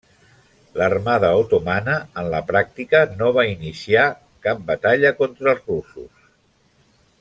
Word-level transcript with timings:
L'armada 0.81 1.29
otomana, 1.41 1.97
en 2.21 2.31
la 2.35 2.41
pràctica, 2.49 3.03
no 3.21 3.29
va 3.37 3.45
iniciar 3.53 4.09
cap 4.49 4.67
batalla 4.73 5.17
contra 5.23 5.57
els 5.57 5.67
russos. 5.73 6.31